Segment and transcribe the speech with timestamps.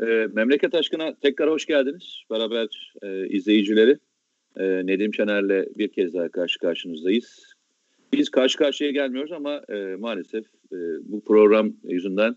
[0.00, 2.22] E, Memleket aşkına tekrar hoş geldiniz.
[2.30, 3.98] Beraber e, izleyicileri
[4.56, 7.54] e, Nedim Şener'le bir kez daha karşı karşınızdayız.
[8.12, 12.36] Biz karşı karşıya gelmiyoruz ama e, maalesef e, bu program yüzünden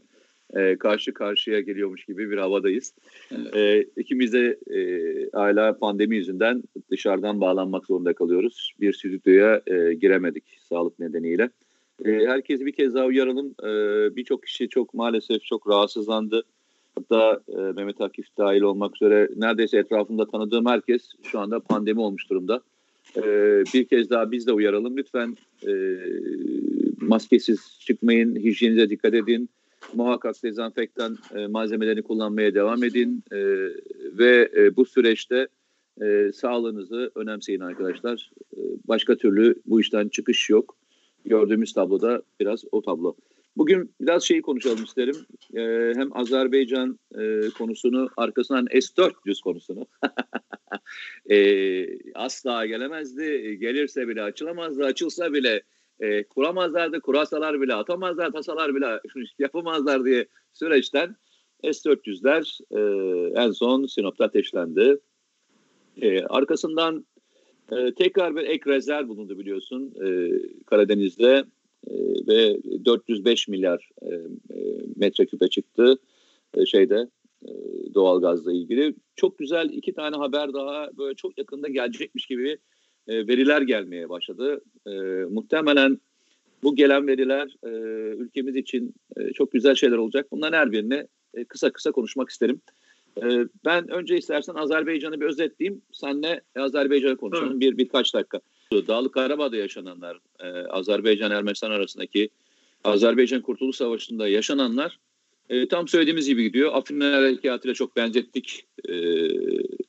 [0.55, 2.93] e, karşı karşıya geliyormuş gibi bir havadayız.
[3.31, 3.55] Evet.
[3.55, 4.79] E, ikimiz de e,
[5.33, 8.73] hala pandemi yüzünden dışarıdan bağlanmak zorunda kalıyoruz.
[8.79, 11.49] Bir stüdyoya e, giremedik sağlık nedeniyle.
[12.05, 13.55] E, herkesi bir kez daha uyaralım.
[13.63, 13.69] E,
[14.15, 16.43] Birçok kişi çok maalesef çok rahatsızlandı.
[16.95, 22.29] Hatta e, Mehmet Akif dahil olmak üzere neredeyse etrafında tanıdığım herkes şu anda pandemi olmuş
[22.29, 22.61] durumda.
[23.17, 23.23] E,
[23.73, 24.97] bir kez daha biz de uyaralım.
[24.97, 25.71] Lütfen e,
[27.01, 29.49] maskesiz çıkmayın, hijyenize dikkat edin.
[29.93, 33.23] Muhakkak dezenfektan e, malzemelerini kullanmaya devam edin.
[33.31, 33.37] E,
[34.17, 35.47] ve e, bu süreçte
[36.01, 38.31] e, sağlığınızı önemseyin arkadaşlar.
[38.57, 40.75] E, başka türlü bu işten çıkış yok.
[41.25, 43.15] Gördüğümüz tabloda biraz o tablo.
[43.59, 45.15] Bugün biraz şeyi konuşalım isterim.
[45.53, 49.87] Ee, hem Azerbaycan e, konusunu arkasından S-400 konusunu.
[51.29, 53.57] e, asla gelemezdi.
[53.59, 54.85] Gelirse bile açılamazdı.
[54.85, 55.61] Açılsa bile
[55.99, 57.01] e, kuramazlardı.
[57.01, 58.31] Kurasalar bile atamazlar.
[58.31, 58.99] Tasalar bile
[59.39, 61.15] yapamazlar diye süreçten
[61.63, 62.81] S-400'ler e,
[63.41, 64.99] en son Sinop'ta ateşlendi.
[66.01, 67.05] E, arkasından
[67.71, 70.31] e, tekrar bir ek rezerv bulundu biliyorsun e,
[70.65, 71.58] Karadeniz'de e,
[72.27, 75.97] ve 405 milyar e, e, metreküpe çıktı
[76.57, 77.07] e, şeyde
[77.93, 78.95] doğalgazla ilgili.
[79.15, 82.57] Çok güzel iki tane haber daha böyle çok yakında gelecekmiş gibi
[83.07, 84.61] veriler gelmeye başladı.
[85.29, 85.99] Muhtemelen
[86.63, 87.55] bu gelen veriler
[88.17, 88.95] ülkemiz için
[89.33, 90.27] çok güzel şeyler olacak.
[90.31, 91.07] Bunların her birini
[91.47, 92.61] kısa kısa konuşmak isterim.
[93.65, 95.81] Ben önce istersen Azerbaycan'ı bir özetleyeyim.
[95.91, 97.61] Senle Azerbaycan'ı konuşalım evet.
[97.61, 98.41] bir birkaç dakika.
[98.73, 102.29] Dağlık Karabağ'da yaşananlar, e, Azerbaycan-Ermenistan arasındaki
[102.83, 104.99] Azerbaycan Kurtuluş Savaşı'nda yaşananlar
[105.49, 106.71] e, tam söylediğimiz gibi gidiyor.
[106.73, 108.93] Afrinler Harekatı'yla çok benzettik, e,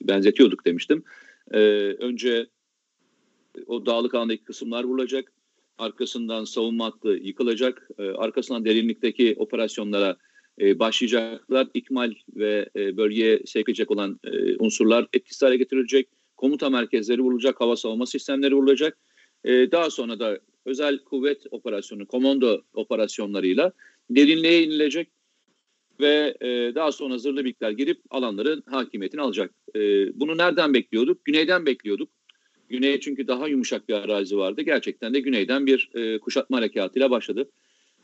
[0.03, 1.05] benzetiyorduk demiştim.
[1.53, 1.59] E,
[1.99, 2.47] önce
[3.67, 5.33] o dağlık alandaki kısımlar vurulacak,
[5.79, 10.17] arkasından savunma hattı yıkılacak, e, arkasından derinlikteki operasyonlara
[10.61, 11.69] e, başlayacaklar.
[11.75, 16.09] İkmal ve e, bölgeye sevk olan e, unsurlar etkisiz hale getirilecek
[16.41, 18.99] komuta merkezleri vurulacak, hava savunma sistemleri vurulacak.
[19.45, 23.73] E, daha sonra da özel kuvvet operasyonu, komando operasyonlarıyla
[24.11, 25.09] derinliğe inilecek
[26.01, 29.51] ve e, daha sonra zırhlı birlikler girip alanların hakimiyetini alacak.
[29.77, 29.81] E,
[30.21, 31.25] bunu nereden bekliyorduk?
[31.25, 32.09] Güneyden bekliyorduk.
[32.69, 34.63] Güney çünkü daha yumuşak bir arazi vardı.
[34.63, 37.51] Gerçekten de güneyden bir e, kuşatma harekatıyla başladı.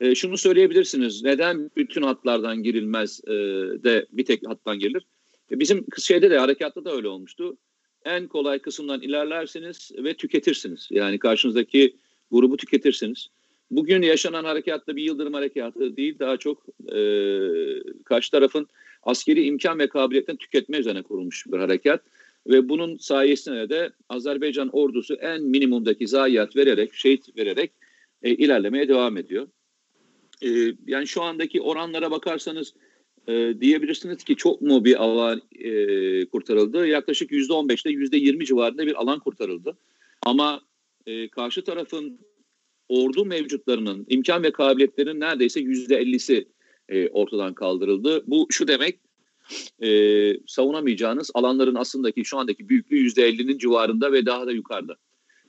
[0.01, 1.23] E, şunu söyleyebilirsiniz.
[1.23, 3.33] Neden bütün hatlardan girilmez e,
[3.85, 5.07] de bir tek hattan girilir?
[5.53, 7.57] E, bizim şeyde de harekatta da öyle olmuştu
[8.07, 10.89] en kolay kısımdan ilerlersiniz ve tüketirsiniz.
[10.91, 11.97] Yani karşınızdaki
[12.31, 13.29] grubu tüketirsiniz.
[13.71, 17.01] Bugün yaşanan harekatta bir yıldırım harekatı değil, daha çok e,
[18.05, 18.69] karşı tarafın
[19.03, 22.03] askeri imkan ve kabiliyetten tüketme üzerine kurulmuş bir harekat.
[22.47, 27.73] Ve bunun sayesinde de Azerbaycan ordusu en minimumdaki zayiat vererek, şehit vererek
[28.23, 29.49] e, ilerlemeye devam ediyor.
[30.43, 30.49] E,
[30.87, 32.75] yani şu andaki oranlara bakarsanız
[33.29, 35.71] e, diyebilirsiniz ki çok mu bir alan e,
[36.27, 36.87] kurtarıldı?
[36.87, 39.77] Yaklaşık yüzde on beşte yüzde yirmi civarında bir alan kurtarıldı.
[40.23, 40.61] Ama
[41.07, 42.19] e, karşı tarafın
[42.89, 46.49] ordu mevcutlarının imkan ve kabiliyetlerinin neredeyse yüzde ellisi
[46.89, 48.25] e, ortadan kaldırıldı.
[48.27, 48.99] Bu şu demek
[49.83, 49.89] e,
[50.47, 54.97] savunamayacağınız alanların aslındaki şu andaki büyüklüğü yüzde ellinin civarında ve daha da yukarıda.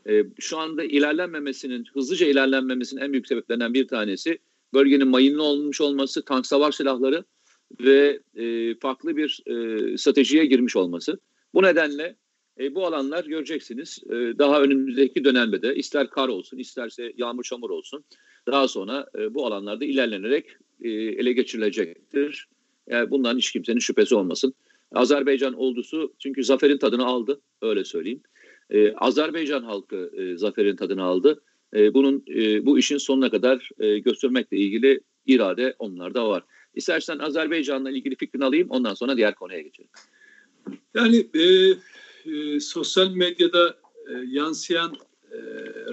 [0.09, 4.39] E, şu anda ilerlenmemesinin, hızlıca ilerlenmemesinin en büyük sebeplerinden bir tanesi
[4.73, 7.23] bölgenin mayınlı olmuş olması, tank savar silahları
[7.81, 11.19] ve e, farklı bir e, stratejiye girmiş olması.
[11.53, 12.15] Bu nedenle
[12.59, 17.69] e, bu alanlar göreceksiniz e, daha önümüzdeki dönemde de ister kar olsun isterse yağmur çamur
[17.69, 18.03] olsun
[18.47, 20.45] daha sonra e, bu alanlarda ilerlenerek
[20.81, 22.47] e, ele geçirilecektir.
[22.87, 24.53] Yani bundan hiç kimsenin şüphesi olmasın.
[24.91, 28.21] Azerbaycan ordusu çünkü zaferin tadını aldı öyle söyleyeyim.
[28.69, 31.41] E, Azerbaycan halkı e, zaferin tadını aldı.
[31.75, 36.43] E, bunun e, bu işin sonuna kadar e, göstermekle ilgili irade onlarda var.
[36.77, 39.89] İstersen Azerbaycan'la ilgili fikrini alayım ondan sonra diğer konuya geçelim.
[40.95, 41.43] Yani e,
[42.31, 43.77] e, sosyal medyada
[44.07, 44.95] e, yansıyan
[45.31, 45.37] e,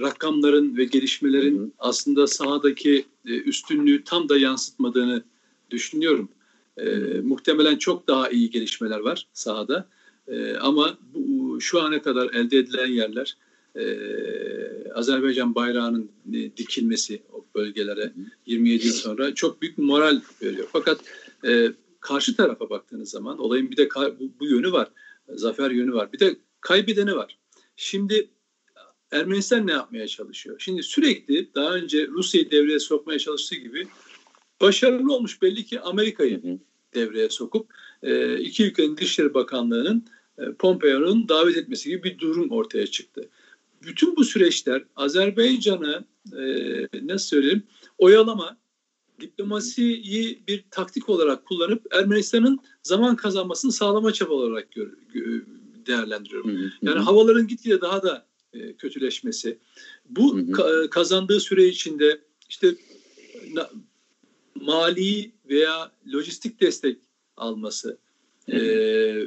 [0.01, 5.23] rakamların ve gelişmelerin hı aslında sahadaki e, üstünlüğü tam da yansıtmadığını
[5.71, 6.29] düşünüyorum.
[6.77, 6.85] E,
[7.23, 9.89] muhtemelen çok daha iyi gelişmeler var sahada.
[10.29, 13.37] E, ama bu, şu ana kadar elde edilen yerler
[13.77, 13.85] e,
[14.95, 18.13] Azerbaycan bayrağının e, dikilmesi o bölgelere
[18.47, 20.69] 27 yıl sonra çok büyük bir moral veriyor.
[20.73, 21.01] Fakat
[21.47, 24.89] e, karşı tarafa baktığınız zaman olayın bir de bu, bu yönü var.
[25.29, 26.13] Zafer yönü var.
[26.13, 27.39] Bir de kaybedeni var.
[27.77, 28.29] Şimdi
[29.11, 30.57] Ermenistan ne yapmaya çalışıyor?
[30.59, 33.87] Şimdi sürekli daha önce Rusya'yı devreye sokmaya çalıştığı gibi
[34.61, 36.59] başarılı olmuş belli ki Amerika'yı
[36.95, 37.71] devreye sokup
[38.03, 40.05] e, iki ülkenin Dışişleri Bakanlığı'nın
[40.39, 43.29] e, Pompeo'nun davet etmesi gibi bir durum ortaya çıktı.
[43.87, 47.63] Bütün bu süreçler Azerbaycan'ı e, nasıl söyleyeyim
[47.99, 48.59] oyalama,
[49.21, 54.93] diplomasiyi bir taktik olarak kullanıp Ermenistan'ın zaman kazanmasını sağlama çaba olarak gör,
[55.87, 56.51] değerlendiriyorum.
[56.51, 56.71] Hı hı.
[56.83, 59.59] Yani havaların gitgide daha da e, kötüleşmesi.
[60.11, 60.51] Bu hı hı.
[60.51, 62.75] Ka- kazandığı süre içinde işte
[63.53, 63.71] na,
[64.55, 66.99] mali veya lojistik destek
[67.37, 67.99] alması
[68.49, 69.25] e, e,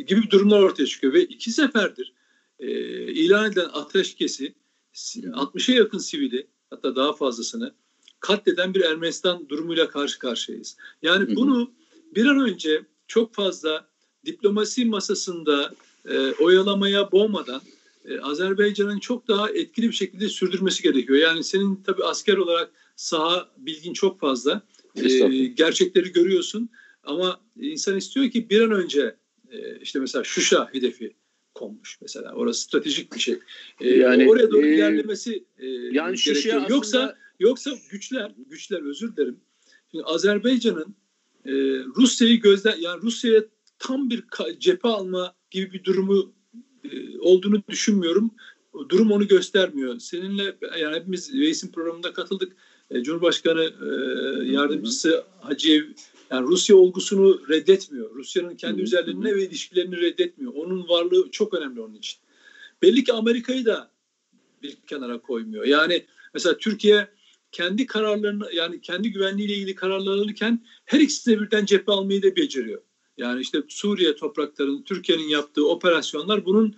[0.00, 2.12] gibi durumlar ortaya çıkıyor ve iki seferdir
[2.60, 2.68] e,
[3.12, 4.54] ilan edilen ateşkesi
[4.94, 7.74] 60'a yakın sivili hatta daha fazlasını
[8.20, 10.76] katleden bir Ermenistan durumuyla karşı karşıyayız.
[11.02, 11.72] Yani bunu
[12.14, 13.88] bir an önce çok fazla
[14.26, 15.74] diplomasi masasında
[16.08, 17.60] e, oyalamaya boğmadan
[18.04, 21.18] e, Azerbaycan'ın çok daha etkili bir şekilde sürdürmesi gerekiyor.
[21.18, 24.62] Yani senin tabii asker olarak saha bilgin çok fazla.
[24.96, 26.70] E, gerçekleri görüyorsun
[27.04, 29.16] ama insan istiyor ki bir an önce
[29.50, 31.14] e, işte mesela Şuşa hedefi
[31.60, 32.32] konmuş mesela.
[32.34, 33.38] Orası stratejik bir şey.
[33.80, 36.56] E, yani oraya doğru e, ilerlemesi e, yani gerekiyor.
[36.56, 36.74] Aslında...
[36.74, 39.40] Yoksa yoksa güçler güçler özür dilerim.
[39.90, 40.94] Şimdi Azerbaycan'ın
[41.44, 41.52] e,
[41.96, 43.44] Rusya'yı gözden yani Rusya'ya
[43.78, 44.24] tam bir
[44.58, 46.32] cephe alma gibi bir durumu
[46.84, 48.30] e, olduğunu düşünmüyorum.
[48.88, 49.98] Durum onu göstermiyor.
[49.98, 52.52] Seninle yani hepimiz Reis'in programında katıldık.
[52.90, 53.88] E, Cumhurbaşkanı e,
[54.52, 55.84] yardımcısı Hacıyev
[56.30, 58.14] yani Rusya olgusunu reddetmiyor.
[58.14, 60.52] Rusya'nın kendi üzerlerine ve ilişkilerini reddetmiyor.
[60.54, 62.18] Onun varlığı çok önemli onun için.
[62.82, 63.90] Belli ki Amerika'yı da
[64.62, 65.64] bir kenara koymuyor.
[65.64, 67.08] Yani mesela Türkiye
[67.52, 72.82] kendi kararlarını yani kendi güvenliğiyle ilgili kararlar alırken her ikisine birden cephe almayı da beceriyor.
[73.16, 76.76] Yani işte Suriye topraklarının Türkiye'nin yaptığı operasyonlar bunun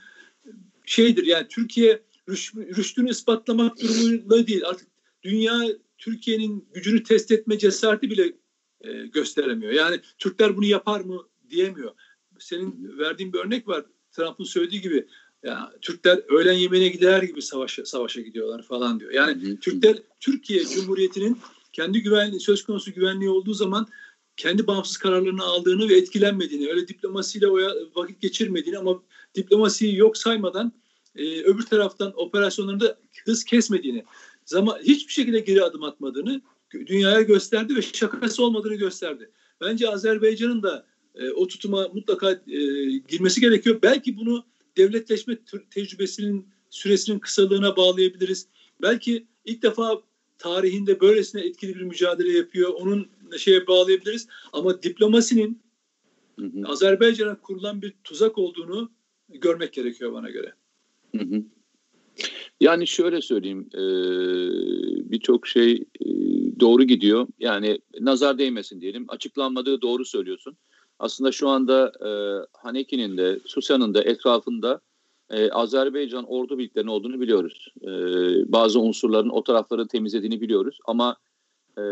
[0.86, 4.88] şeydir yani Türkiye rüş, rüştünü ispatlamak durumunda değil artık
[5.22, 5.58] dünya
[5.98, 8.32] Türkiye'nin gücünü test etme cesareti bile
[8.82, 9.72] e, gösteremiyor.
[9.72, 11.92] Yani Türkler bunu yapar mı diyemiyor.
[12.38, 13.84] Senin verdiğin bir örnek var.
[14.12, 15.06] Trump'ın söylediği gibi
[15.42, 19.12] ya Türkler öğlen yemeğine gider gibi savaşa, savaşa gidiyorlar falan diyor.
[19.12, 21.38] Yani Türkler Türkiye Cumhuriyeti'nin
[21.72, 23.86] kendi güvenliği söz konusu güvenliği olduğu zaman
[24.36, 27.46] kendi bağımsız kararlarını aldığını ve etkilenmediğini, öyle diplomasiyle
[27.94, 29.02] vakit geçirmediğini ama
[29.34, 30.72] diplomasiyi yok saymadan
[31.16, 34.04] e, öbür taraftan operasyonlarında hız kesmediğini,
[34.44, 39.30] zaman hiçbir şekilde geri adım atmadığını dünyaya gösterdi ve şakası olmadığını gösterdi.
[39.60, 42.58] Bence Azerbaycan'ın da e, o tutuma mutlaka e,
[43.08, 43.78] girmesi gerekiyor.
[43.82, 44.44] Belki bunu
[44.76, 45.38] devletleşme
[45.70, 48.46] tecrübesinin süresinin kısalığına bağlayabiliriz.
[48.82, 50.02] Belki ilk defa
[50.38, 52.70] tarihinde böylesine etkili bir mücadele yapıyor.
[52.74, 53.08] Onun
[53.38, 54.28] şeye bağlayabiliriz.
[54.52, 55.62] Ama diplomasinin
[56.64, 58.90] Azerbaycan'a kurulan bir tuzak olduğunu
[59.28, 60.52] görmek gerekiyor bana göre.
[61.16, 61.42] Hı hı.
[62.62, 63.82] Yani şöyle söyleyeyim, e,
[65.10, 66.06] birçok şey e,
[66.60, 67.26] doğru gidiyor.
[67.38, 69.04] Yani nazar değmesin diyelim.
[69.08, 70.56] Açıklanmadığı doğru söylüyorsun.
[70.98, 72.10] Aslında şu anda e,
[72.52, 74.80] Haneki'nin de, Susan'ın da etrafında
[75.30, 77.68] e, Azerbaycan ordu birliklerinin olduğunu biliyoruz.
[77.82, 77.90] E,
[78.52, 80.78] bazı unsurların o tarafları temizlediğini biliyoruz.
[80.84, 81.16] Ama
[81.78, 81.82] e,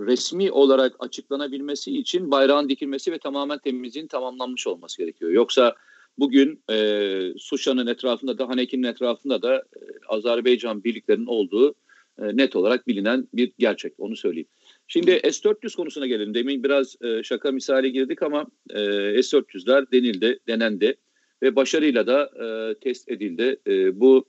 [0.00, 5.30] resmi olarak açıklanabilmesi için bayrağın dikilmesi ve tamamen temizliğin tamamlanmış olması gerekiyor.
[5.30, 5.74] Yoksa
[6.18, 11.74] bugün e, Suşa'nın etrafında da Haneki'nin etrafında da e, Azerbaycan birliklerinin olduğu
[12.22, 13.92] e, net olarak bilinen bir gerçek.
[13.98, 14.48] Onu söyleyeyim.
[14.88, 16.34] Şimdi S-400 konusuna gelelim.
[16.34, 18.78] Demin biraz e, şaka misali girdik ama e,
[19.22, 20.96] S-400'ler denildi, denendi
[21.42, 23.56] ve başarıyla da e, test edildi.
[23.66, 24.24] E, bu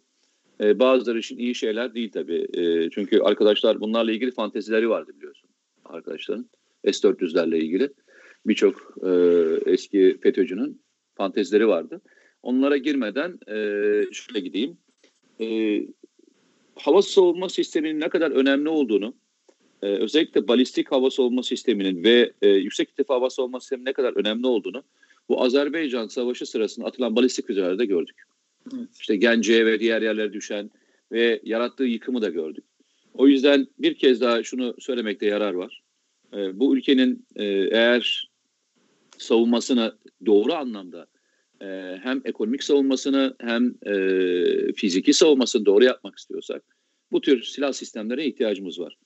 [0.62, 2.48] e, bazıları için iyi şeyler değil tabii.
[2.54, 5.50] E, çünkü arkadaşlar bunlarla ilgili fantezileri vardı biliyorsun
[5.86, 6.50] arkadaşların.
[6.86, 7.90] S-400'lerle ilgili
[8.46, 9.12] birçok e,
[9.72, 10.82] eski FETÖ'cünün
[11.18, 12.02] fantezileri vardı.
[12.44, 13.56] Onlara girmeden e,
[14.12, 14.78] şöyle gideyim.
[15.42, 15.80] E,
[16.76, 19.14] hava savunma sisteminin ne kadar önemli olduğunu,
[19.82, 24.14] e, özellikle balistik hava savunma sisteminin ve e, yüksek irtifa hava savunma sisteminin ne kadar
[24.14, 24.84] önemli olduğunu
[25.30, 28.16] bu Azerbaycan Savaşı sırasında atılan balistik füzelerde gördük.
[28.76, 28.90] Evet.
[29.00, 30.72] İşte Gence'ye ve diğer yerlere düşen
[31.12, 32.64] ve yarattığı yıkımı da gördük.
[33.14, 35.84] O yüzden bir kez daha şunu söylemekte yarar var.
[36.34, 38.30] E, bu ülkenin e, eğer
[39.18, 39.96] savunmasını
[40.26, 41.08] doğru anlamda
[41.62, 43.94] e, hem ekonomik savunmasını hem e,
[44.74, 46.64] fiziki savunmasını doğru yapmak istiyorsak
[47.12, 48.98] bu tür silah sistemlere ihtiyacımız var.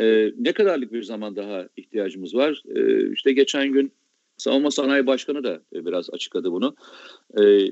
[0.00, 2.62] E, ne kadarlık bir zaman daha ihtiyacımız var?
[2.76, 3.92] E, işte geçen gün
[4.36, 6.74] Savunma Sanayi Başkanı da biraz açıkladı bunu.
[7.40, 7.70] E,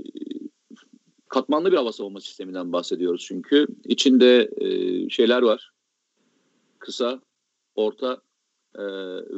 [1.28, 3.66] katmanlı bir hava savunma sisteminden bahsediyoruz çünkü.
[3.84, 4.68] içinde e,
[5.08, 5.70] şeyler var.
[6.78, 7.20] Kısa,
[7.74, 8.22] orta
[8.78, 8.84] e,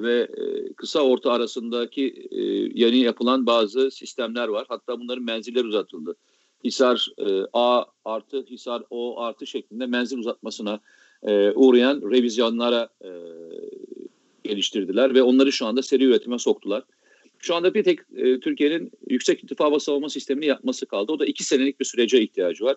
[0.03, 0.29] ve
[0.77, 2.43] kısa orta arasındaki e,
[2.75, 4.67] yeni yapılan bazı sistemler var.
[4.69, 6.17] Hatta bunların menzilleri uzatıldı.
[6.65, 10.81] Hisar e, A artı Hisar O artı şeklinde menzil uzatmasına
[11.23, 13.11] e, uğrayan revizyonlara e,
[14.45, 16.83] geliştirdiler ve onları şu anda seri üretime soktular.
[17.39, 21.13] Şu anda bir tek e, Türkiye'nin yüksek irtifa hava savunma sistemini yapması kaldı.
[21.13, 22.77] O da iki senelik bir sürece ihtiyacı var.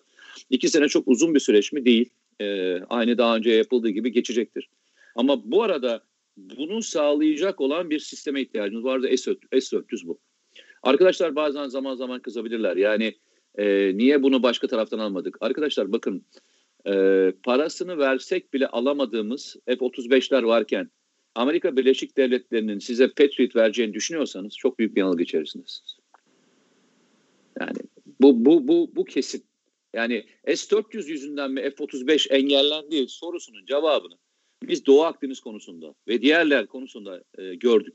[0.50, 1.86] İki sene çok uzun bir süreç mi?
[1.86, 2.10] Değil.
[2.42, 4.70] E, aynı daha önce yapıldığı gibi geçecektir.
[5.16, 6.02] Ama bu arada
[6.38, 9.08] bunu sağlayacak olan bir sisteme ihtiyacımız vardı.
[9.18, 10.20] S-400 bu.
[10.84, 12.78] Arkadaşlar bazen zaman zaman kızabilirler.
[12.78, 13.16] Yani
[13.58, 15.38] e, niye bunu başka taraftan almadık?
[15.42, 16.26] Arkadaşlar bakın
[16.88, 16.94] e,
[17.44, 20.92] parasını versek bile alamadığımız F-35'ler varken
[21.36, 25.98] Amerika Birleşik Devletleri'nin size Patriot vereceğini düşünüyorsanız çok büyük bir yanılgı içerisindesiniz.
[27.60, 27.78] Yani
[28.22, 29.44] bu, bu, bu, bu kesin.
[29.94, 34.18] Yani S-400 yüzünden mi F-35 engellendi sorusunun cevabını
[34.64, 37.94] biz Doğu Akdeniz konusunda ve diğerler konusunda e, gördük.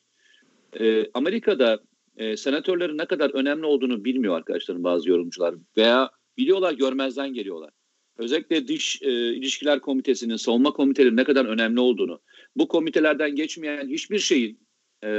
[0.80, 1.82] E, Amerika'da
[2.16, 7.70] e, senatörlerin ne kadar önemli olduğunu bilmiyor arkadaşlarım bazı yorumcular veya biliyorlar görmezden geliyorlar.
[8.18, 12.20] Özellikle dış e, ilişkiler komitesinin, savunma komitelerinin ne kadar önemli olduğunu,
[12.56, 14.60] bu komitelerden geçmeyen hiçbir şeyin
[15.04, 15.10] e,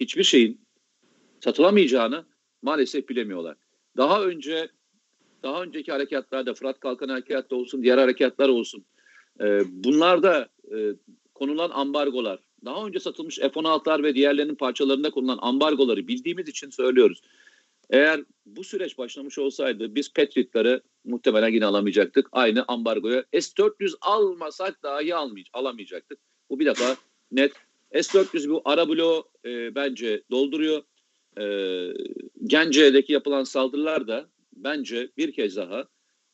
[0.00, 0.60] hiçbir şeyin
[1.40, 2.24] satılamayacağını
[2.62, 3.56] maalesef bilemiyorlar.
[3.96, 4.68] Daha önce
[5.42, 8.84] daha önceki harekatlarda Fırat Kalkan Harekatı'da olsun, diğer harekatlar olsun.
[9.40, 10.76] E, bunlarda e,
[11.34, 17.20] konulan ambargolar, daha önce satılmış F-16'lar ve diğerlerinin parçalarında konulan ambargoları bildiğimiz için söylüyoruz.
[17.90, 22.28] Eğer bu süreç başlamış olsaydı biz Patriot'ları muhtemelen yine alamayacaktık.
[22.32, 26.18] Aynı ambargoya S-400 almasak dahi almay alamayacaktık.
[26.50, 26.96] Bu bir defa
[27.32, 27.52] net.
[27.92, 30.82] S-400 bu ara bloğu e, bence dolduruyor.
[31.38, 31.44] E,
[32.44, 34.26] Gence'deki yapılan saldırılar da
[34.56, 35.84] bence bir kez daha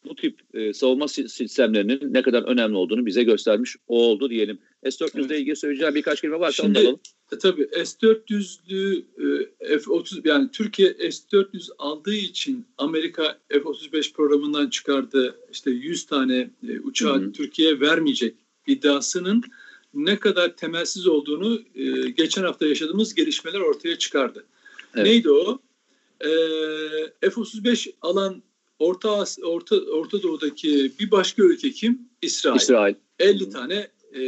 [0.04, 4.58] bu tip e, savunma sistemlerinin ne kadar önemli olduğunu bize göstermiş oldu diyelim.
[4.84, 7.00] S-400 ile ilgili söyleyeceğim birkaç kelime varsa Şimdi, alalım.
[7.32, 9.02] E, tabii S-400'lü
[9.60, 16.80] e, F-30 yani Türkiye S-400 aldığı için Amerika F-35 programından çıkardı işte 100 tane e,
[16.80, 18.34] uçağı Türkiye'ye vermeyecek
[18.66, 19.42] iddiasının
[19.94, 24.44] ne kadar temelsiz olduğunu e, geçen hafta yaşadığımız gelişmeler ortaya çıkardı.
[24.94, 25.06] Evet.
[25.06, 25.58] Neydi o?
[26.20, 26.30] E,
[27.20, 28.42] F-35 alan
[28.80, 32.08] Orta As Orta Orta Doğu'daki bir başka ülke kim?
[32.22, 32.56] İsrail.
[32.56, 32.94] İsrail.
[33.18, 33.74] 50 tane
[34.12, 34.20] e,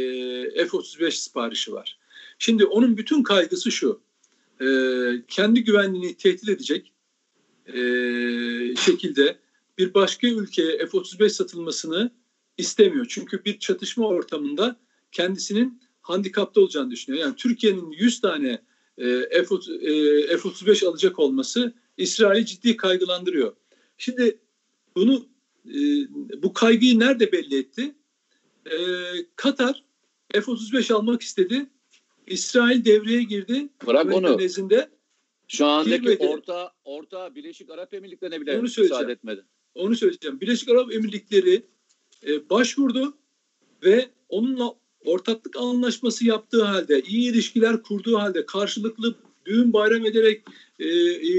[0.65, 1.99] F-35 siparişi var.
[2.39, 4.01] Şimdi onun bütün kaygısı şu.
[4.61, 4.67] E,
[5.27, 6.93] kendi güvenliğini tehdit edecek
[7.67, 7.73] e,
[8.75, 9.37] şekilde
[9.77, 12.11] bir başka ülkeye F-35 satılmasını
[12.57, 13.05] istemiyor.
[13.09, 14.79] Çünkü bir çatışma ortamında
[15.11, 17.23] kendisinin handikapta olacağını düşünüyor.
[17.23, 18.61] Yani Türkiye'nin 100 tane
[18.97, 23.55] e, F-35 e, alacak olması İsrail'i ciddi kaygılandırıyor.
[23.97, 24.39] Şimdi
[24.95, 25.25] bunu
[25.67, 25.77] e,
[26.43, 27.95] bu kaygıyı nerede belli etti?
[28.65, 28.77] E,
[29.35, 29.83] Katar
[30.33, 31.69] F-35 almak istedi.
[32.27, 33.69] İsrail devreye girdi.
[33.87, 34.37] Bırak onu.
[34.37, 34.89] Nezdinde
[35.47, 36.27] Şu andaki girmedi.
[36.27, 39.45] orta orta Birleşik Arap Emirlikleri'ne bile onu müsaade etmedi.
[39.75, 40.41] Onu söyleyeceğim.
[40.41, 41.65] Birleşik Arap Emirlikleri
[42.27, 43.17] e, başvurdu
[43.83, 50.43] ve onunla ortaklık anlaşması yaptığı halde, iyi ilişkiler kurduğu halde karşılıklı düğün bayram ederek
[50.79, 51.33] e, e,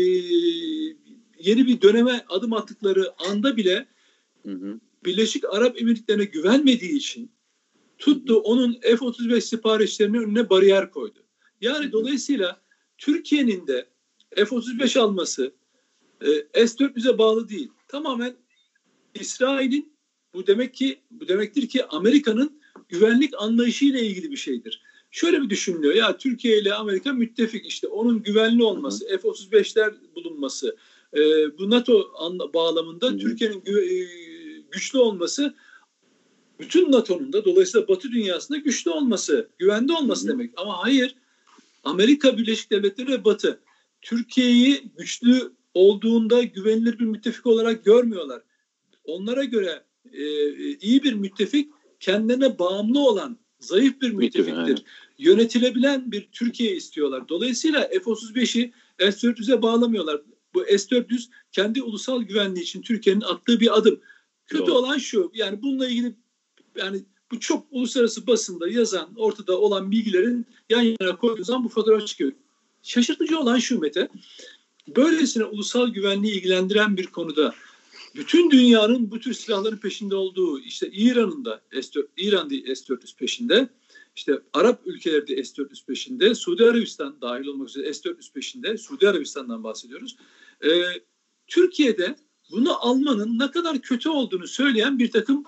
[1.45, 3.87] yeni bir döneme adım attıkları anda bile
[4.43, 4.81] hı hı.
[5.05, 7.31] Birleşik Arap Emirlikleri'ne güvenmediği için
[7.99, 11.19] tuttu onun F-35 siparişlerinin önüne bariyer koydu.
[11.61, 11.93] Yani hı hı.
[11.93, 12.61] dolayısıyla
[12.99, 13.87] Türkiye'nin de
[14.37, 15.55] F-35 alması
[16.21, 17.71] e, S-400'e bağlı değil.
[17.89, 18.37] Tamamen
[19.15, 19.95] İsrail'in
[20.35, 24.83] bu demek ki bu demektir ki Amerika'nın güvenlik anlayışıyla ilgili bir şeydir.
[25.11, 30.77] Şöyle bir düşünülüyor ya Türkiye ile Amerika müttefik işte onun güvenli olması, F-35'ler bulunması,
[31.17, 31.21] e,
[31.59, 32.13] bu NATO
[32.55, 33.19] bağlamında Hı-hı.
[33.19, 34.07] Türkiye'nin gü- e,
[34.71, 35.55] güçlü olması
[36.61, 40.51] bütün NATO'nun da dolayısıyla Batı dünyasında güçlü olması, güvende olması demek.
[40.57, 41.15] Ama hayır
[41.85, 43.61] Amerika Birleşik Devletleri ve Batı
[44.03, 48.43] Türkiye'yi güçlü olduğunda güvenilir bir müttefik olarak görmüyorlar.
[49.05, 50.25] Onlara göre e,
[50.77, 54.83] iyi bir müttefik kendine bağımlı olan zayıf bir müttefiktir.
[55.19, 57.29] Yönetilebilen bir Türkiye istiyorlar.
[57.29, 60.21] Dolayısıyla F-35'i S-400'e bağlamıyorlar
[60.55, 64.01] bu S-400 kendi ulusal güvenliği için Türkiye'nin attığı bir adım.
[64.47, 64.75] Kötü Doğru.
[64.75, 66.15] olan şu yani bununla ilgili
[66.77, 72.07] yani bu çok uluslararası basında yazan ortada olan bilgilerin yan yana koyduğu zaman bu fotoğraf
[72.07, 72.33] çıkıyor.
[72.83, 74.09] Şaşırtıcı olan şu Mete
[74.97, 77.55] böylesine ulusal güvenliği ilgilendiren bir konuda
[78.15, 83.69] bütün dünyanın bu tür silahların peşinde olduğu işte İran'ın da S-4, İran S-400 peşinde
[84.17, 89.65] işte Arap ülkeleri de S-400 peşinde, Suudi Arabistan dahil olmak üzere S-400 peşinde, Suudi Arabistan'dan
[89.65, 90.17] bahsediyoruz.
[90.65, 90.69] Ee,
[91.47, 92.17] Türkiye'de
[92.51, 95.45] bunu almanın ne kadar kötü olduğunu söyleyen bir takım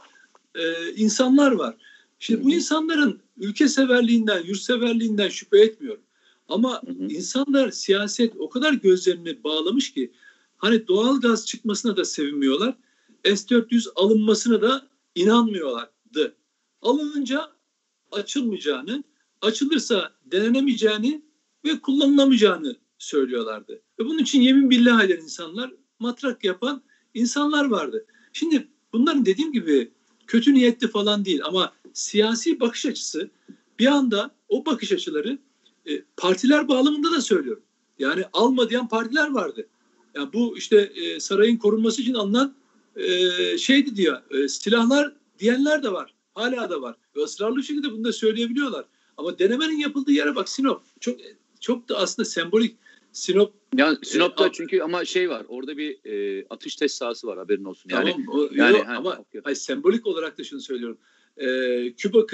[0.55, 1.77] e, insanlar var.
[2.19, 6.03] Şimdi bu insanların ülke severliğinden, yurtseverliğinden şüphe etmiyorum.
[6.49, 7.07] Ama hı hı.
[7.09, 10.13] insanlar siyaset o kadar gözlerini bağlamış ki
[10.57, 12.75] hani doğal gaz çıkmasına da sevinmiyorlar.
[13.25, 16.37] S-400 alınmasına da inanmıyorlardı.
[16.83, 17.53] Alınınca
[18.13, 19.05] açılmayacağını,
[19.43, 21.23] açılırsa denenemeyeceğini
[21.65, 23.83] ve kullanılamayacağını söylüyorlardı.
[24.01, 26.83] Ve bunun için yemin billah eden insanlar, matrak yapan
[27.15, 28.07] insanlar vardı.
[28.33, 29.91] Şimdi bunların dediğim gibi
[30.27, 33.31] kötü niyetli falan değil ama siyasi bakış açısı
[33.79, 35.39] bir anda o bakış açıları
[35.87, 37.63] e, partiler bağlamında da söylüyorum.
[37.99, 39.67] Yani alma diyen partiler vardı.
[40.15, 42.55] Yani bu işte e, sarayın korunması için alınan
[42.97, 44.23] e, şeydi diyor.
[44.31, 46.15] E, silahlar diyenler de var.
[46.35, 46.97] Hala da var.
[47.17, 48.85] Ve ısrarlı şekilde bunu da söyleyebiliyorlar.
[49.17, 50.83] Ama denemenin yapıldığı yere bak Sinop.
[51.01, 51.19] Çok
[51.61, 52.77] çok da aslında sembolik.
[53.17, 55.47] Sinop yani Sinop'ta e, çünkü ama şey var.
[55.49, 57.91] Orada bir e, atış test sahası var haberin olsun.
[57.91, 59.41] Yani tamam, o, yani yok, ama okay.
[59.45, 60.99] hayır, sembolik olarak da şunu söylüyorum.
[61.37, 62.27] Ee, Küba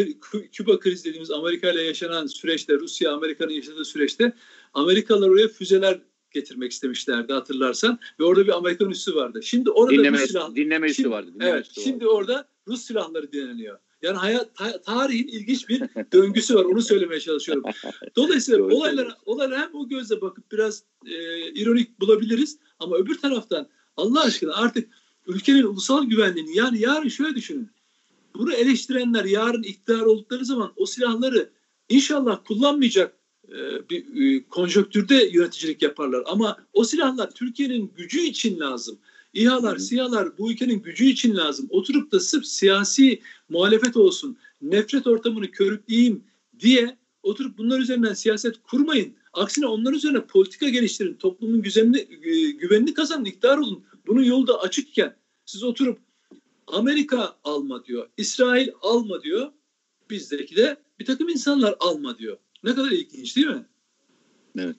[0.52, 4.32] Küba kriz dediğimiz Amerika ile yaşanan süreçte Rusya Amerika'nın yaşadığı süreçte
[4.74, 9.42] Amerikalılar oraya füzeler getirmek istemişlerdi hatırlarsan ve orada bir Amerikan üssü vardı.
[9.42, 11.30] Şimdi orada dinleme, Rus silah dinleme üssü vardı.
[11.34, 12.14] Dinleme evet, üssü şimdi vardı.
[12.14, 13.78] orada Rus silahları deneniyor.
[14.02, 15.80] Yani hayat ta, tarihin ilginç bir
[16.12, 16.64] döngüsü var.
[16.64, 17.64] Onu söylemeye çalışıyorum.
[18.16, 24.22] Dolayısıyla olaylara olaylara hem o gözle bakıp biraz e, ironik bulabiliriz ama öbür taraftan Allah
[24.22, 24.88] aşkına artık
[25.26, 27.70] ülkenin ulusal güvenliğini yani yarın şöyle düşünün.
[28.34, 31.50] Bunu eleştirenler yarın iktidar oldukları zaman o silahları
[31.88, 33.16] inşallah kullanmayacak
[33.48, 36.22] e, bir e, konjöktürde yöneticilik yaparlar.
[36.26, 38.98] Ama o silahlar Türkiye'nin gücü için lazım.
[39.32, 41.66] İHA'lar, SİHA'lar bu ülkenin gücü için lazım.
[41.70, 46.24] Oturup da sırf siyasi muhalefet olsun, nefret ortamını körükleyeyim
[46.58, 49.14] diye oturup bunlar üzerinden siyaset kurmayın.
[49.32, 51.14] Aksine onlar üzerine politika geliştirin.
[51.14, 53.84] Toplumun güvenini, e, güvenini kazanın, iktidar olun.
[54.06, 55.98] Bunun yolu da açıkken siz oturup
[56.66, 59.52] Amerika alma diyor, İsrail alma diyor.
[60.10, 62.36] Bizdeki de bir takım insanlar alma diyor.
[62.64, 63.66] Ne kadar ilginç değil mi?
[64.58, 64.76] Evet.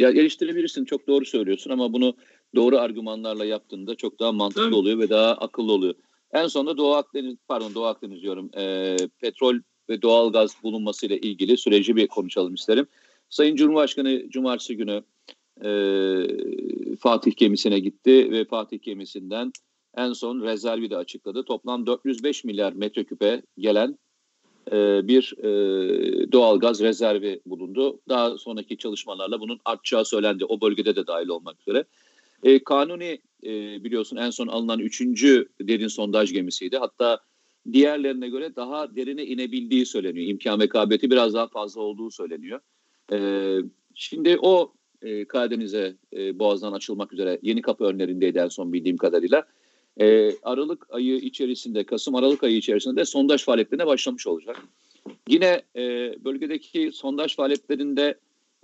[0.00, 2.14] Ya geliştirebilirsin çok doğru söylüyorsun ama bunu
[2.54, 4.74] doğru argümanlarla yaptığında çok daha mantıklı Tabii.
[4.74, 5.94] oluyor ve daha akıllı oluyor.
[6.32, 9.54] En sonunda Doğu Akdeniz, pardon Doğu Akdeniz diyorum, e, petrol
[9.88, 12.86] ve doğal gaz bulunmasıyla ilgili süreci bir konuşalım isterim.
[13.30, 15.02] Sayın Cumhurbaşkanı Cumartesi günü
[15.64, 15.70] e,
[16.96, 19.52] Fatih gemisine gitti ve Fatih gemisinden
[19.96, 21.44] en son rezervi de açıkladı.
[21.44, 23.98] Toplam 405 milyar metreküpe gelen
[24.72, 28.00] e, bir e, doğal gaz rezervi bulundu.
[28.08, 30.44] Daha sonraki çalışmalarla bunun artacağı söylendi.
[30.44, 31.84] O bölgede de dahil olmak üzere.
[32.42, 36.76] E, Kanuni e, biliyorsun en son alınan üçüncü derin sondaj gemisiydi.
[36.78, 37.20] Hatta
[37.72, 40.26] diğerlerine göre daha derine inebildiği söyleniyor.
[40.26, 42.60] İmkan ve kabiliyeti biraz daha fazla olduğu söyleniyor.
[43.12, 43.18] E,
[43.94, 49.46] şimdi o e, Karadeniz'e e, boğazdan açılmak üzere yeni kapı önlerindeydi en son bildiğim kadarıyla.
[50.00, 54.56] E, Aralık ayı içerisinde, Kasım-Aralık ayı içerisinde sondaj faaliyetlerine başlamış olacak.
[55.28, 58.18] Yine e, bölgedeki sondaj faaliyetlerinde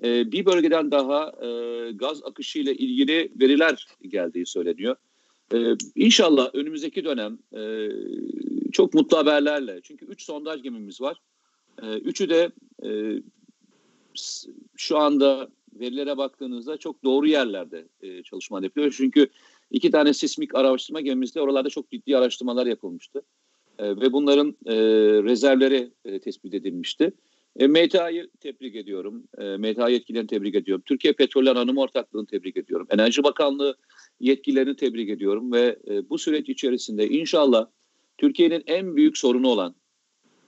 [0.05, 1.49] e, bir bölgeden daha e,
[1.93, 4.97] gaz akışı ile ilgili veriler geldiği söyleniyor.
[5.55, 5.59] E,
[5.95, 7.89] inşallah önümüzdeki dönem e,
[8.73, 11.21] çok mutlu haberlerle, çünkü 3 sondaj gemimiz var.
[11.83, 12.51] E, üçü de
[12.85, 12.91] e,
[14.77, 15.49] şu anda
[15.81, 18.95] verilere baktığınızda çok doğru yerlerde e, çalışma yapıyor.
[18.97, 19.29] Çünkü
[19.71, 23.23] iki tane sismik araştırma gemimizde oralarda çok ciddi araştırmalar yapılmıştı.
[23.79, 24.75] E, ve bunların e,
[25.23, 27.13] rezervleri e, tespit edilmişti.
[27.59, 29.25] E, MTA'yı tebrik ediyorum.
[29.39, 30.83] E, MTA yetkililerini tebrik ediyorum.
[30.87, 32.87] Türkiye Petroller Anonim Ortaklığı'nı tebrik ediyorum.
[32.91, 33.77] Enerji Bakanlığı
[34.21, 37.67] yetkililerini tebrik ediyorum ve e, bu süreç içerisinde inşallah
[38.19, 39.75] Türkiye'nin en büyük sorunu olan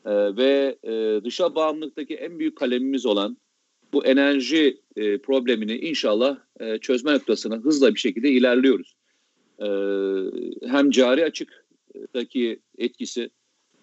[0.05, 3.37] e, ve e, dışa bağımlılıktaki en büyük kalemimiz olan
[3.93, 8.95] bu enerji e, problemini inşallah e, çözme noktasına hızla bir şekilde ilerliyoruz.
[9.62, 9.68] E,
[10.68, 13.31] hem cari açıktaki etkisi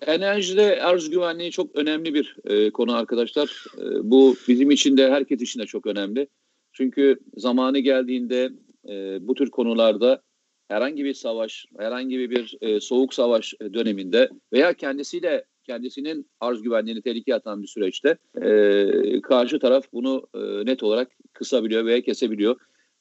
[0.01, 3.65] Enerjide arz güvenliği çok önemli bir e, konu arkadaşlar.
[3.77, 6.27] E, bu bizim için de herkes için de çok önemli.
[6.73, 8.51] Çünkü zamanı geldiğinde
[8.89, 10.21] e, bu tür konularda
[10.67, 17.35] herhangi bir savaş, herhangi bir e, soğuk savaş döneminde veya kendisiyle kendisinin arz güvenliğini tehlikeye
[17.35, 22.55] atan bir süreçte e, karşı taraf bunu e, net olarak kısabiliyor veya kesebiliyor.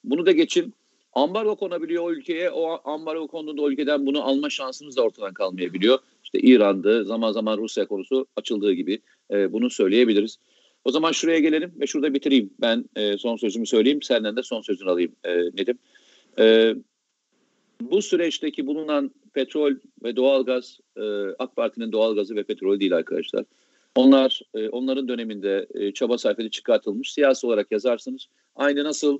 [0.04, 0.74] Bunu da geçin
[1.14, 2.50] ambargo konabiliyor o ülkeye.
[2.50, 5.98] O ambargo konduğunda o ülkeden bunu alma şansımız da ortadan kalmayabiliyor.
[6.24, 9.00] İşte İran'dı, zaman zaman Rusya konusu açıldığı gibi
[9.31, 10.38] e, bunu söyleyebiliriz.
[10.85, 12.50] O zaman şuraya gelelim ve şurada bitireyim.
[12.61, 15.79] Ben e, son sözümü söyleyeyim, senden de son sözünü alayım e, Nedim.
[16.38, 16.74] E,
[17.81, 19.72] bu süreçteki bulunan petrol
[20.05, 21.03] ve doğalgaz, e,
[21.38, 23.44] AK Parti'nin doğalgazı ve petrolü değil arkadaşlar.
[23.96, 27.12] Onlar, e, onların döneminde e, çaba sarf edip çıkartılmış.
[27.12, 28.27] Siyasi olarak yazarsınız.
[28.57, 29.18] Aynı nasıl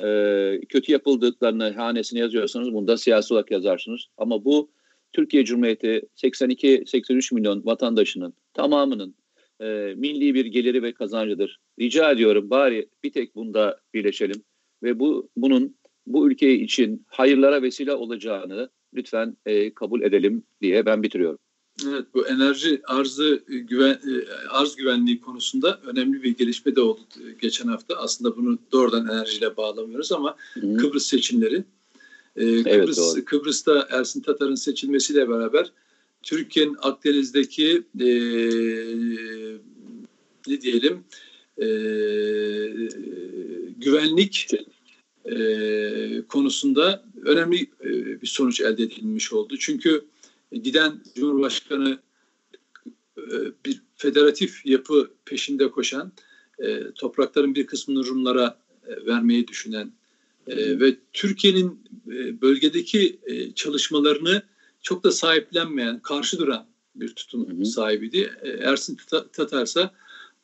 [0.00, 4.06] e, kötü yapıldıklarını hanesine yazıyorsanız bunu da siyasi olarak yazarsınız.
[4.16, 4.70] Ama bu
[5.12, 9.14] Türkiye Cumhuriyeti 82-83 milyon vatandaşının tamamının
[9.60, 11.60] e, milli bir geliri ve kazancıdır.
[11.80, 14.44] Rica ediyorum bari bir tek bunda birleşelim
[14.82, 15.76] ve bu bunun
[16.06, 21.38] bu ülke için hayırlara vesile olacağını lütfen e, kabul edelim diye ben bitiriyorum.
[21.82, 27.00] Evet bu enerji arzı e, güven e, arz güvenliği konusunda önemli bir gelişme de oldu
[27.16, 27.94] e, geçen hafta.
[27.94, 30.76] Aslında bunu doğrudan enerjiyle bağlamıyoruz ama Hı.
[30.76, 31.64] Kıbrıs seçimleri.
[32.36, 33.24] Ee, Evet, Kıbrıs doğru.
[33.24, 35.72] Kıbrıs'ta Ersin Tatar'ın seçilmesiyle beraber
[36.22, 38.08] Türkiye'nin Akdeniz'deki e,
[40.46, 41.04] ne diyelim
[41.58, 41.66] e,
[43.78, 44.48] güvenlik
[45.24, 49.56] e, konusunda önemli e, bir sonuç elde edilmiş oldu.
[49.58, 50.04] Çünkü
[50.62, 51.98] giden Cumhurbaşkanı
[53.18, 53.22] e,
[53.66, 56.12] bir federatif yapı peşinde koşan,
[56.58, 59.92] e, toprakların bir kısmını Rumlara e, vermeyi düşünen
[60.48, 61.80] ve Türkiye'nin
[62.40, 63.20] bölgedeki
[63.54, 64.42] çalışmalarını
[64.82, 68.32] çok da sahiplenmeyen, karşı duran bir tutum sahibiydi.
[68.42, 69.90] Ersin Tata- Tatar ise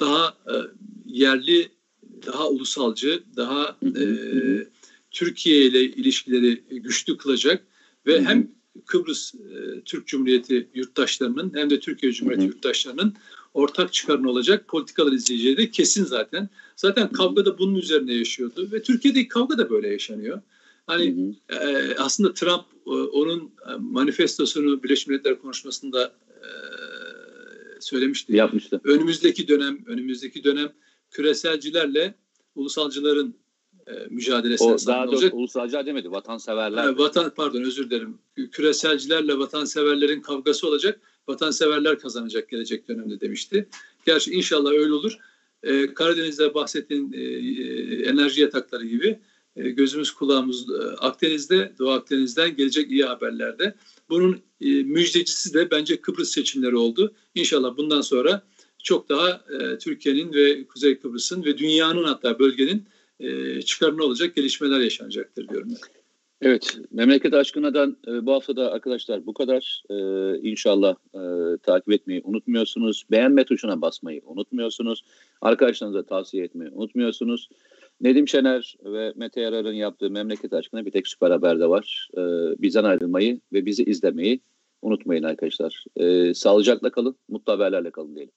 [0.01, 0.37] daha
[1.07, 1.69] yerli,
[2.27, 3.77] daha ulusalcı, daha.
[5.11, 7.67] Türkiye ile ilişkileri güçlü kılacak
[8.07, 8.51] ve hem
[8.87, 12.53] Kıbrıs e, Türk Cumhuriyeti yurttaşlarının hem de Türkiye Cumhuriyeti Hı hı.
[12.55, 13.15] yurttaşlarının
[13.55, 16.49] ortak çıkarını olacak politikalar izleyeceği de kesin zaten.
[16.77, 20.41] Zaten kavga da bunun üzerine yaşıyordu ve Türkiye'deki kavga da böyle yaşanıyor.
[20.87, 21.69] Hani Hı hı.
[21.69, 26.49] e, aslında Trump e, onun e, manifestosunu Birleşmiş Milletler konuşmasında e,
[27.81, 28.37] söylemişti.
[28.37, 28.81] Yapmıştı.
[28.85, 30.73] Önümüzdeki dönem, önümüzdeki dönem
[31.11, 32.15] küreselcilerle
[32.55, 33.35] ulusalcıların
[33.91, 35.35] e, mücadelesine O daha olacak.
[35.35, 36.11] ulusalcılar demedi.
[36.11, 36.83] Vatanseverler.
[36.85, 38.19] Ha, vatan pardon özür dilerim.
[38.53, 41.01] Küreselcilerle vatanseverlerin kavgası olacak.
[41.29, 43.69] Vatanseverler kazanacak gelecek dönemde demişti.
[44.07, 45.19] Gerçi inşallah öyle olur.
[45.63, 49.19] Ee, Karadeniz'de bahsettiğin e, e, enerji yatakları gibi
[49.57, 53.75] e, gözümüz kulağımız e, Akdeniz'de, Doğu Akdeniz'den gelecek iyi haberlerde.
[54.09, 57.15] Bunun e, müjdecisi de bence Kıbrıs seçimleri oldu.
[57.35, 58.43] İnşallah bundan sonra
[58.83, 62.85] çok daha e, Türkiye'nin ve Kuzey Kıbrıs'ın ve dünyanın hatta bölgenin
[63.21, 66.01] e, olacak gelişmeler yaşanacaktır diyorum ben.
[66.43, 69.83] Evet, memleket aşkınadan e, bu hafta da arkadaşlar bu kadar.
[69.91, 69.95] E,
[70.51, 73.05] inşallah e, takip etmeyi unutmuyorsunuz.
[73.11, 75.05] Beğenme tuşuna basmayı unutmuyorsunuz.
[75.41, 77.49] Arkadaşlarınıza tavsiye etmeyi unutmuyorsunuz.
[78.01, 82.09] Nedim Şener ve Mete Yarar'ın yaptığı memleket aşkına bir tek süper haber de var.
[82.15, 82.21] E,
[82.63, 84.41] bizden ayrılmayı ve bizi izlemeyi
[84.83, 85.85] unutmayın arkadaşlar.
[85.97, 88.33] E, sağlıcakla kalın, mutlu haberlerle kalın diyelim.